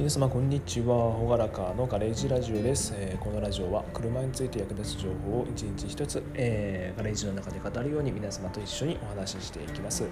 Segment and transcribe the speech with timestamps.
[0.00, 1.12] 皆様こんにちは。
[1.12, 10.04] ほがらかのガレージラジオです、えー、このラジオは車について役立つ情報を一日一つ、えー、ガレージの中で語るように皆様と一緒にお話ししていきます。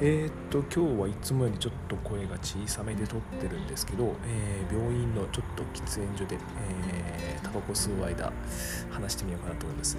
[0.00, 8.32] えー、っと今日はいつもよりちょっと声が小さめで撮ってるんですけど、え病院のちょっと喫煙所で、えタバコ吸う間
[8.90, 9.96] 話してみようかなと思います。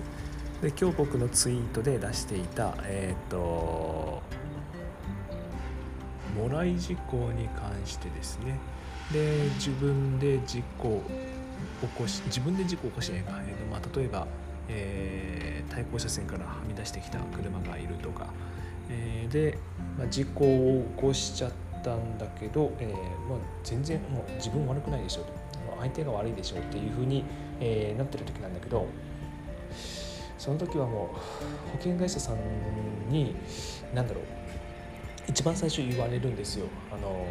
[0.61, 4.21] で今日僕のツイートで出していたえっと
[6.35, 8.57] もらい事故に関してですね。
[9.11, 11.01] で自分で事故
[11.81, 13.35] 起こし自分で事故を起こしない場合
[13.71, 14.27] まあ、例えば、
[14.67, 18.27] えー、対向車線からはみ出してきた車がいるとか、
[18.89, 19.57] えー、で、
[19.97, 21.51] まあ、事故を起こしちゃっ
[21.83, 22.89] たんだけど、えー
[23.29, 25.33] まあ、全然もう自分悪くないでしょと。
[25.79, 27.23] 相手が悪いでしょっていうふうに、
[27.59, 28.87] えー、なってる時なんだけど。
[30.45, 32.37] その時はもう保険会社さん
[33.09, 33.35] に
[33.95, 34.23] 何だろう。
[35.27, 36.67] 一番最初言われるんですよ。
[36.91, 37.25] あの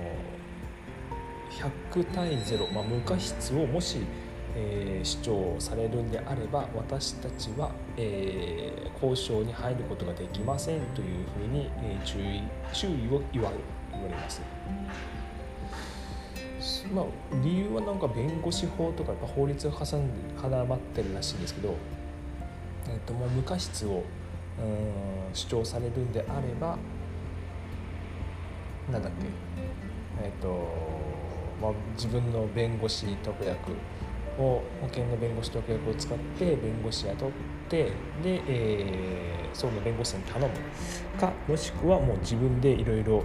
[1.95, 3.99] 100対0、まあ、無過失をもし、
[4.57, 12.43] えー、主張されるんであれば私たちは、えー、交渉に入ることができませんというふうに、えー、注意
[12.73, 13.57] 注意を言われ
[13.93, 14.43] 言われます。
[16.93, 17.05] まあ、
[17.43, 21.75] 理由はなんか弁護士法とかやっぱ法律が挟んで絡まってるらしいんですけど、
[22.89, 24.03] えー、ともう無過失を
[24.59, 26.79] うん主張されるんであれば
[28.93, 29.27] なんだっけ？
[30.23, 30.69] えっ、ー、と
[31.63, 33.73] まあ、自分の弁護士特約
[34.37, 37.31] を保険の弁護士特約を使って弁護士雇っ
[37.69, 37.93] てで、
[38.49, 43.25] えー、その弁護士さんに頼むかもしくはもう自分でいろいろ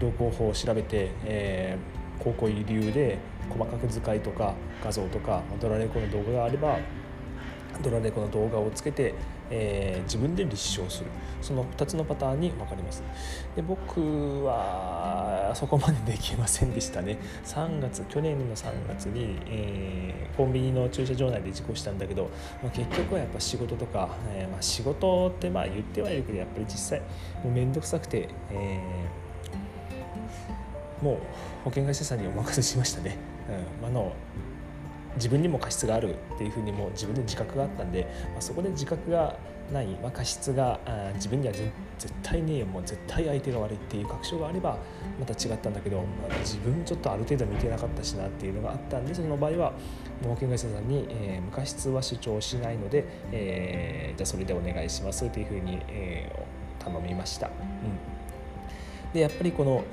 [0.00, 3.18] 道交法を調べて、えー、こうこういう理由で
[3.50, 6.78] 細かく図解とか画像とかドラレコの動画があれば
[7.82, 9.14] ドラレコの動画をつけて
[9.50, 11.10] えー、自分で立証する。
[11.42, 13.02] その2つのパターンに分かります。
[13.54, 17.18] で僕はそこまでできませんでしたね。
[17.44, 22.30] 3月去年の3月に、えー、コンビニの駐車場内で事故したんだけど、
[22.62, 27.00] まあ、結局はやっぱ仕事とか、えー、まあ、仕事ってまあ言ってはいるけどやっぱり実際
[27.42, 28.80] もう面倒くさくて、え
[31.02, 31.18] もう
[31.64, 33.18] 保険会社さんにお任せしましたね、
[33.82, 34.14] うん、あの
[35.16, 39.36] 自分にも過失があるっていうふうにも自分で自覚があったんで、まあ、そこで自覚が
[39.72, 41.70] ない、まあ、過失があ自分には絶
[42.22, 44.76] 対ねえもう絶対相手が悪いっていう確証があれば
[45.18, 46.04] また違ったんだけど、ま
[46.34, 49.72] あ、自分ちょっとある程度見てなかったしなっていうのがあったんでその場合は
[50.22, 57.48] 保険会社さんに、えー、無過失は主張しないので、えー、じゃあそれでお願いしますというふうに、えー、頼みました。
[57.48, 58.14] うん
[59.14, 59.84] でやっぱりこの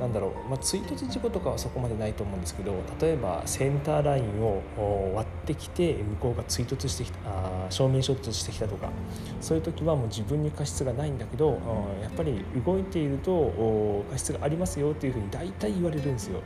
[0.00, 4.62] なんだろう、まあ、追突事故とかはそこまでないと思うんですけど例えばセンターラインを
[5.14, 8.90] 割ってきて向こうが追突してきたあ正面衝突してきたとか
[9.40, 11.58] そういう時はもう自分に過失がないんだけど
[12.02, 16.42] やっぱり動いていると過失がありますよっていうふうに大体言われるんですよ。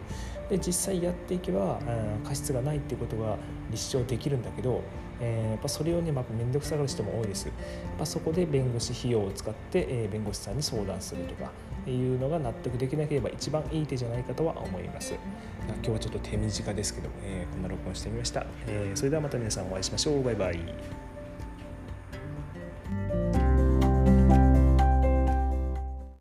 [0.48, 1.78] で実際やっていけば
[2.24, 3.36] 過失がないっていうことが
[3.70, 4.82] 立証できるんだけど、
[5.20, 7.46] えー、やっぱそれをね、まあ、面倒くさがる人も多いです。
[7.46, 7.54] やっ
[7.98, 11.52] ぱそこで弁護士費用を使って、えー、弁護士さんに相談するとか
[11.86, 15.14] いうのが納得できなければ一番いい手じゃないかとは思います。
[15.66, 20.24] 今日はちょっと手短ですけど、えー、こんな録音してみました、えー、それではまた皆さんお会いしましょう。
[20.24, 21.09] バイバイ。